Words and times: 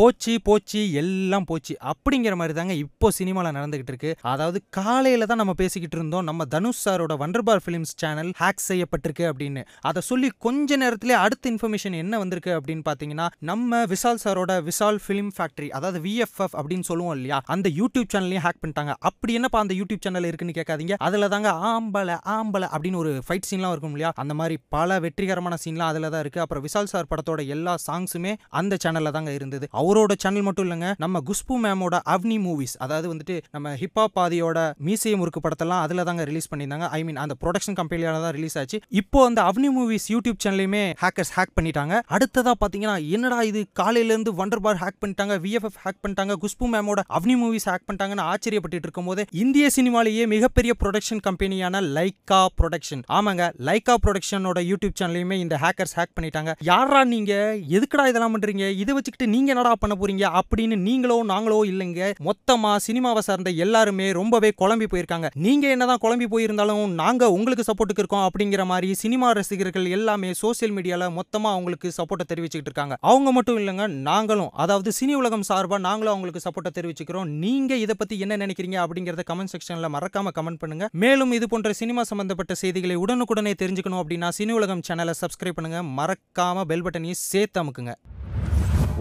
போச்சு 0.00 0.34
போச்சு 0.46 0.80
எல்லாம் 1.00 1.46
போச்சு. 1.48 1.74
அப்படிங்கிற 1.90 2.34
மாதிரி 2.40 2.54
தாங்க 2.58 2.74
இப்போ 2.82 3.06
சினிமாவில் 3.16 3.54
நடந்துகிட்டு 3.56 3.92
இருக்கு. 3.92 4.10
அதாவது 4.32 4.58
காலையில 4.76 5.26
தான் 5.30 5.40
நம்ம 5.42 5.54
பேசிக்கிட்டு 5.58 5.96
இருந்தோம் 5.98 6.24
நம்ம 6.28 6.44
தனுஷ் 6.54 6.80
சாரோட 6.84 7.14
வண்டர்பார் 7.22 7.62
ஃபிலிம்ஸ் 7.64 7.92
சேனல் 8.02 8.30
ஹேக் 8.42 8.62
செய்யப்பட்டிருக்கு 8.68 9.24
அப்படின்னு. 9.30 9.62
அதை 9.88 10.00
சொல்லி 10.10 10.28
கொஞ்ச 10.46 10.76
நேரத்திலே 10.82 11.16
அடுத்த 11.24 11.50
இன்ஃபர்மேஷன் 11.52 11.96
என்ன 12.02 12.20
வந்திருக்கு 12.22 12.52
அப்படின்னு 12.58 12.84
பார்த்தீங்கன்னா 12.88 13.26
நம்ம 13.50 13.80
விஷால் 13.92 14.22
சாரோட 14.24 14.54
விஷால் 14.68 15.00
ஃபிலிம் 15.06 15.30
ஃபேக்டரி 15.38 15.68
அதாவது 15.78 16.00
விஎஃப்எஃப் 16.06 16.56
அப்படின்னு 16.60 16.88
சொல்லுவோம் 16.90 17.14
இல்லையா 17.18 17.40
அந்த 17.56 17.68
யூடியூப் 17.80 18.08
சேனல்லையும் 18.14 18.44
ஹேக் 18.46 18.62
பண்ணிட்டாங்க. 18.62 18.94
அப்படி 19.10 19.34
என்னப்பா 19.40 19.60
அந்த 19.64 19.76
யூடியூப் 19.80 20.04
சேனல் 20.06 20.28
இருக்குன்னு 20.30 20.56
கேட்காதீங்க. 20.60 20.96
அதில் 21.08 21.30
தாங்க 21.34 21.52
ஆம்பளை 21.72 22.16
ஆம்பளை 22.36 22.70
அப்படின்னு 22.76 23.02
ஒரு 23.02 23.14
ஃபைட் 23.26 23.50
சீன்லாம் 23.50 23.74
இருக்கும் 23.76 23.94
இல்லையா 23.96 24.12
அந்த 24.24 24.36
மாதிரி 24.40 24.58
பல 24.78 25.00
வெற்றிகரமான 25.06 25.60
சீன்லாம் 25.66 25.92
அதில் 25.94 26.10
தான் 26.14 26.24
இருக்குது 26.24 26.46
அப்புறம் 26.46 26.66
விஷால் 26.68 26.92
சார் 26.94 27.10
படத்தோட 27.12 27.40
எல்லா 27.56 27.76
சாங்ஸுமே 27.88 28.34
அந்த 28.62 28.80
சேனலில் 28.86 29.16
தாங்க 29.18 29.32
இருந்தது. 29.40 29.68
அவரோட 29.90 30.14
சேனல் 30.22 30.44
மட்டும் 30.46 30.64
இல்லைங்க 30.66 30.88
நம்ம 31.02 31.20
குஷ்பு 31.28 31.54
மேமோட 31.62 31.96
அவ்னி 32.14 32.36
மூவிஸ் 32.44 32.74
அதாவது 32.84 33.06
வந்துட்டு 33.12 33.36
நம்ம 33.54 33.70
ஹிப்ஹாப் 33.80 34.12
பாதியோட 34.18 34.58
மீசைய 34.86 35.14
முறுக்கு 35.20 35.40
படத்தெல்லாம் 35.44 35.80
அதில் 35.84 36.02
தாங்க 36.08 36.24
ரிலீஸ் 36.28 36.48
பண்ணியிருந்தாங்க. 36.50 36.86
ஐ 36.96 37.00
மீன் 37.06 37.18
அந்த 37.22 37.34
ப்ரொடக்ஷன் 37.42 37.76
கம்பெனியால 37.80 38.20
தான் 38.24 38.34
ரிலீஸ் 38.36 38.56
ஆச்சு. 38.60 38.78
இப்போ 39.00 39.18
அந்த 39.28 39.40
அவ்னி 39.50 39.68
மூவிஸ் 39.76 40.06
யூடியூப் 40.14 40.38
சேனலையுமே 40.44 40.82
ஹேக்கர்ஸ் 41.02 41.32
ஹேக் 41.38 41.54
பண்ணிட்டாங்க. 41.58 41.96
அடுத்ததாக 42.16 42.54
பார்த்தீங்கன்னா 42.60 42.94
என்னடா 43.16 43.38
இது 43.50 43.62
காலையிலேருந்து 43.80 44.34
வண்டர் 44.40 44.62
பார் 44.66 44.80
ஹேக் 44.82 45.00
பண்ணிட்டாங்க 45.04 45.36
விஎஃப்எஃப் 45.46 45.80
ஹேக் 45.84 46.00
பண்ணிட்டாங்க 46.04 46.36
குஷ்பு 46.44 46.68
மேமோட 46.74 47.04
அவ்னி 47.18 47.36
மூவிஸ் 47.42 47.68
ஹேக் 47.70 47.86
பண்ணிட்டாங்கன்னு 47.88 48.26
ஆச்சரியப்பட்டு 48.34 48.86
இருக்கும்போது 48.88 49.24
இந்திய 49.42 49.66
சினிமாலேயே 49.78 50.26
மிகப்பெரிய 50.34 50.74
ப்ரொடக்ஷன் 50.84 51.24
கம்பெனியான 51.28 51.82
லைக்கா 51.98 52.40
ப்ரொடக்ஷன் 52.60 53.04
ஆமாங்க 53.18 53.50
லைக்கா 53.70 53.96
ப்ரொடக்ஷனோட 54.06 54.58
யூடியூப் 54.70 54.96
சேனல்லையுமே 55.02 55.38
இந்த 55.44 55.58
ஹேக்கர்ஸ் 55.64 55.96
ஹேக் 56.00 56.14
பண்ணிட்டாங்க. 56.16 56.52
யாரா 56.70 57.02
நீங்க? 57.14 57.34
எதுக்குடா 57.76 58.06
இதெல்லாம் 58.10 58.34
பண்றீங்க? 58.36 58.64
இதை 58.84 58.92
வச்சுக்கிட்டு 58.96 59.26
நீங்க 59.34 59.48
என்னடா 59.54 59.72
பண்ண 59.84 59.96
போறீங்க 60.00 60.24
அப்படின்னு 60.40 60.78
நீங்களோ 60.86 61.16
நாங்களோ 61.32 61.58
இல்லைங்க. 61.72 62.10
மொத்தமா 62.28 62.72
சினிமாவை 62.86 63.22
சார்ந்த 63.28 63.50
எல்லாருமே 63.64 64.06
ரொம்பவே 64.20 64.52
குழம்பி 64.62 64.88
போயிருக்காங்க. 64.92 65.28
நீங்க 65.46 65.66
என்னதான் 65.74 66.02
குழம்பி 66.04 66.28
போயிருந்தாலும் 66.34 66.94
நாங்க 67.02 67.30
உங்களுக்கு 67.36 67.66
சப்போர்ட்டுக்கு 67.68 68.04
இருக்கோம் 68.04 68.26
அப்படிங்கிற 68.28 68.64
மாதிரி 68.72 68.88
சினிமா 69.02 69.30
ரசிகர்கள் 69.38 69.86
எல்லாமே 69.96 70.30
சோசியல் 70.42 70.74
மீடியால 70.76 71.08
மொத்தமா 71.18 71.50
அவங்களுக்கு 71.56 71.88
சப்போர்ட்டை 71.98 72.26
தெரிவிச்சுக்கிட்டு 72.32 72.72
இருக்காங்க. 72.72 72.96
அவங்க 73.12 73.28
மட்டும் 73.38 73.58
இல்லைங்க 73.60 73.86
நாங்களும் 74.08 74.52
அதாவது 74.64 74.92
சினி 75.00 75.14
உலகம் 75.22 75.46
சார்பா 75.50 75.78
நாங்களும் 75.88 76.14
அவங்களுக்கு 76.14 76.44
சப்போர்ட்டை 76.46 76.72
தெரிவிச்சுக்கிறோம். 76.78 77.30
நீங்க 77.44 77.72
இதை 77.84 77.96
பத்தி 78.02 78.18
என்ன 78.26 78.40
நினைக்கிறீங்க 78.44 78.78
அப்படிங்கறத 78.84 79.24
கமெண்ட் 79.32 79.54
செக்ஷன்ல 79.54 79.90
மறக்காம 79.96 80.34
கமெண்ட் 80.38 80.62
பண்ணுங்க. 80.64 80.88
மேலும் 81.04 81.32
இது 81.38 81.48
போன்ற 81.54 81.72
சினிமா 81.82 82.04
சம்பந்தப்பட்ட 82.12 82.54
செய்திகளை 82.62 82.96
உடனுக்குடனே 83.04 83.54
தெரிஞ்சுக்கணும் 83.64 84.02
அப்படின்னா 84.02 84.30
சினி 84.38 84.54
உலகம் 84.60 84.86
சேனலை 84.88 85.16
சப்ஸ்கிரைப் 85.22 85.58
பண்ணுங்க. 85.58 85.80
மறக்காம 86.00 86.64
பெல் 86.72 86.84
பட்டனையும் 86.86 87.22
சேர்த்து 87.30 87.60
அமுக்குங்க. 87.62 87.94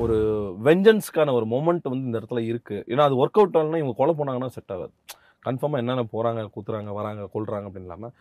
ஒரு 0.03 0.17
வெஞ்சன்ஸ்க்கான 0.65 1.33
ஒரு 1.37 1.45
மொமெண்ட் 1.53 1.89
வந்து 1.91 2.07
இந்த 2.07 2.19
இடத்துல 2.19 2.41
இருக்குது 2.49 2.83
ஏன்னா 2.91 3.05
அது 3.07 3.15
ஒர்க் 3.21 3.39
அவுட் 3.39 3.57
ஆகலன்னா 3.59 3.79
இவங்க 3.81 3.95
கொலை 3.99 4.13
போனாங்கன்னா 4.19 4.53
செட் 4.55 4.73
ஆகாது. 4.75 4.93
கன்ஃபார்மாக 5.45 5.81
என்னென்ன 5.81 6.03
போகிறாங்க 6.13 6.41
குத்துறாங்க 6.55 6.91
வராங்க 6.97 7.23
கொள்றாங்க 7.33 7.67
அப்படின்னு 7.67 7.87
இல்லாமல் 7.87 8.13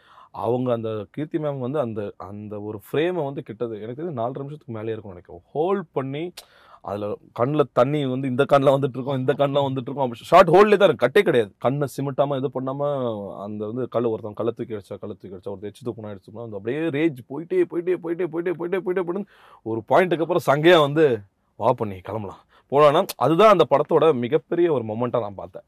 அவங்க 0.47 0.69
அந்த 0.77 0.91
கீர்த்தி 1.15 1.39
மேம் 1.45 1.65
வந்து 1.67 1.79
அந்த 1.87 2.01
அந்த 2.31 2.55
ஒரு 2.69 2.79
ஃப்ரேமை 2.87 3.23
வந்து 3.29 3.43
கிட்டது. 3.48 3.75
எனக்கு 3.83 4.01
தெரிஞ்சு 4.01 4.20
நாலரை 4.20 4.41
நிமிஷத்துக்கு 4.43 4.77
மேலே 4.79 4.95
இருக்கும் 4.95 5.15
நினைக்கும் 5.15 5.45
ஹோல்ட் 5.55 5.89
பண்ணி 5.98 6.23
அதில் 6.89 7.07
கண்ணில் 7.39 7.73
தண்ணி 7.79 8.01
வந்து 8.13 8.27
இந்த 8.33 8.45
கண்ணில் 8.53 8.75
வந்துட்டு 8.75 8.98
இருக்கோம் 8.98 9.19
இந்த 9.23 9.33
கண்ணில் 9.41 9.67
வந்துட்டு 9.67 9.89
இருக்கோம் 9.91 10.13
ஷார்ட் 10.31 10.53
ஹோல்ட்லேயே 10.55 10.81
தான் 10.81 10.89
இருக்கு. 10.89 11.05
கட்டே 11.07 11.23
கிடையாது. 11.29 11.51
கண்ணை 11.65 11.87
சிமிட்டாமல் 11.95 12.39
இது 12.41 12.51
பண்ணாமல் 12.57 12.95
அந்த 13.47 13.61
வந்து 13.70 13.85
கல் 13.95 14.11
ஒருத்தன் 14.13 14.39
கள்ள 14.41 14.53
தூக்கி 14.59 14.77
அடிச்சா 14.79 14.98
கள்ள 15.03 15.15
தூக்கி 15.15 15.35
அடிச்சா 15.37 15.55
ஒரு 15.55 15.70
எச்சு 15.70 15.87
தூக்கணும் 15.89 16.13
அடிச்சோம்னா 16.13 16.47
அந்த 16.48 16.59
அப்படியே 16.61 16.85
ரேஜ் 16.98 17.20
போயிட்டே 17.33 17.65
போயிட்டே 17.73 17.97
போயிட்டே 18.05 18.29
போயிட்டே 18.35 18.55
போயிட்டே 18.55 18.81
போயிட்டே 18.87 19.05
போயிட்டு 19.09 19.27
ஒரு 19.67 19.83
பாயிண்ட்டுக்கு 19.92 20.27
அப்புறம் 20.27 20.48
சங்கையாக 20.51 20.87
வந்து 20.87 21.07
வா 21.58 21.70
பண்ணி 21.73 21.96
கிளம்பலாம். 22.01 22.42
போனான்னா 22.70 23.01
அதுதான் 23.24 23.55
அந்த 23.55 23.64
படத்தோட 23.70 24.07
மிகப்பெரிய 24.24 24.67
ஒரு 24.73 24.85
மொமெண்ட்டாக 24.85 25.24
நான் 25.27 25.41
பார்த்தேன். 25.41 25.67